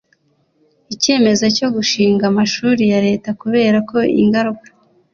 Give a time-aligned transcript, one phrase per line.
[0.93, 4.67] ikemezo cyo gushinga amashuri ya Leta kubera ko ingaruka